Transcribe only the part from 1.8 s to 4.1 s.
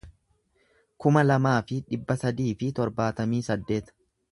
dhibba sadii fi torbaatamii saddeet